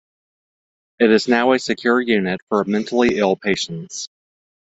It 0.97 1.11
is 1.11 1.27
now 1.27 1.53
a 1.53 1.59
secure 1.59 2.01
unit 2.01 2.41
for 2.49 2.63
mentally 2.63 3.19
ill 3.19 3.35
patients. 3.35 4.09